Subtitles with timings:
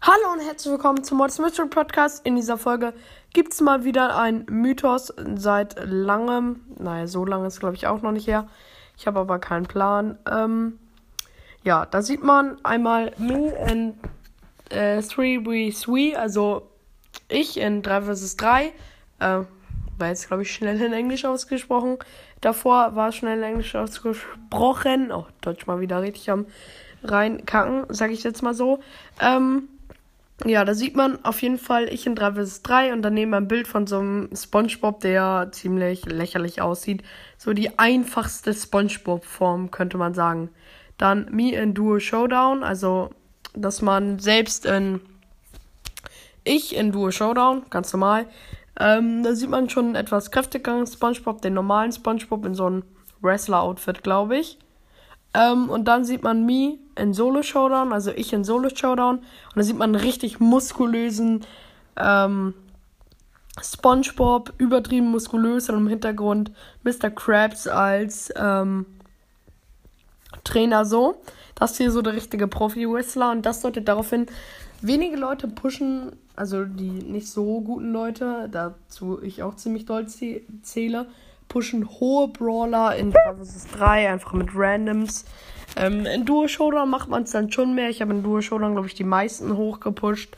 [0.00, 2.26] Hallo und herzlich willkommen zum Mods Mystery Podcast.
[2.26, 2.92] In dieser Folge
[3.32, 6.60] gibt es mal wieder ein Mythos seit langem.
[6.78, 8.48] Naja, so lange ist glaube ich auch noch nicht her.
[8.96, 10.18] Ich habe aber keinen Plan.
[10.30, 10.78] Ähm,
[11.62, 13.98] ja, da sieht man einmal me in
[14.74, 16.68] äh, 3v3, also
[17.28, 18.72] ich in 3 vs 3.
[19.20, 19.40] Äh,
[19.98, 21.98] war jetzt glaube ich schnell in Englisch ausgesprochen.
[22.40, 25.12] Davor war schnell in Englisch ausgesprochen.
[25.12, 26.46] Oh, Deutsch mal wieder richtig am
[27.02, 28.80] reinkacken, sage ich jetzt mal so.
[29.20, 29.68] Ähm,
[30.44, 33.46] ja, da sieht man auf jeden Fall ich in 3 vs 3 und daneben ein
[33.46, 37.04] Bild von so einem Spongebob, der ziemlich lächerlich aussieht.
[37.38, 40.50] So die einfachste Spongebob-Form, könnte man sagen.
[40.98, 43.10] Dann Me in Duo Showdown, also
[43.54, 45.00] dass man selbst in
[46.44, 48.26] ich in Duo Showdown, ganz normal.
[48.78, 52.82] Ähm, da sieht man schon etwas kräftigeren Spongebob, den normalen Spongebob in so einem
[53.22, 54.58] Wrestler-Outfit, glaube ich.
[55.32, 59.18] Ähm, und dann sieht man Me in Solo Showdown, also ich in Solo Showdown.
[59.18, 59.24] Und
[59.56, 61.46] da sieht man einen richtig muskulösen
[61.96, 62.54] ähm,
[63.60, 67.10] SpongeBob, übertrieben muskulös und im Hintergrund Mr.
[67.10, 68.86] Krabs als ähm,
[70.42, 71.22] Trainer so.
[71.54, 74.26] Das hier so der richtige Profi-Wrestler und das deutet darauf hin,
[74.80, 81.06] wenige Leute pushen, also die nicht so guten Leute, dazu ich auch ziemlich doll zähle,
[81.48, 85.24] pushen hohe Brawler in 3 vs 3, einfach mit Randoms.
[85.76, 87.88] Ähm, in Duo Showdown macht man es dann schon mehr.
[87.90, 90.36] Ich habe in Duo Showdown, glaube ich, die meisten hochgepusht.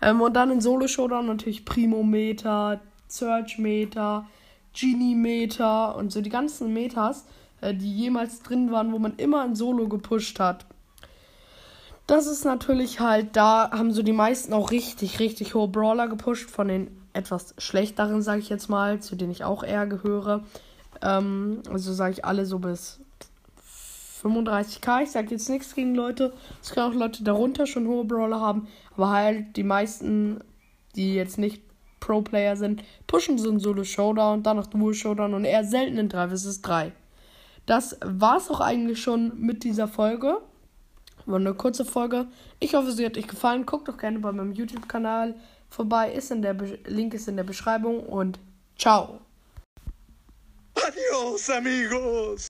[0.00, 4.26] Ähm, und dann in Solo Showdown natürlich Primo Meter, Search Meter,
[4.74, 7.26] Genie Meter und so die ganzen Metas,
[7.60, 10.66] äh, die jemals drin waren, wo man immer in Solo gepusht hat.
[12.06, 16.48] Das ist natürlich halt, da haben so die meisten auch richtig, richtig hohe Brawler gepusht
[16.48, 20.44] von den etwas schlechteren, sage ich jetzt mal, zu denen ich auch eher gehöre.
[21.02, 23.00] Ähm, also sage ich alle so bis
[24.22, 25.02] 35k.
[25.02, 26.32] Ich sage jetzt nichts gegen Leute.
[26.62, 28.68] Es können auch Leute darunter schon hohe Brawler haben.
[28.96, 30.40] Aber halt die meisten,
[30.96, 31.62] die jetzt nicht
[32.00, 36.62] Pro-Player sind, pushen so ein Solo-Showdown, dann noch Duo-Showdown und eher selten in 3 vs
[36.62, 36.92] 3.
[37.68, 40.40] Das war's auch eigentlich schon mit dieser Folge.
[41.26, 42.26] War eine kurze Folge.
[42.60, 43.66] Ich hoffe, sie hat euch gefallen.
[43.66, 45.34] Guckt doch gerne bei meinem YouTube-Kanal
[45.68, 46.10] vorbei.
[46.10, 48.38] Ist in der Be Link ist in der Beschreibung und
[48.78, 49.20] ciao.
[50.76, 52.46] Adios, amigos.